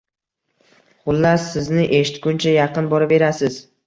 Xullas, 1.09 1.45
sizni 1.49 1.83
eshitguncha 1.97 2.55
yaqin 2.55 2.89
boraverasiz. 2.95 3.59